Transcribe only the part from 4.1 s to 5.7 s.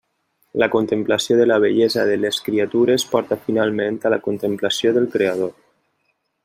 la contemplació del creador.